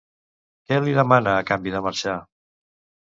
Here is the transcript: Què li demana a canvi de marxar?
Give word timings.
Què 0.71 0.79
li 0.85 0.95
demana 0.99 1.35
a 1.41 1.45
canvi 1.53 1.75
de 1.77 1.83
marxar? 1.89 2.17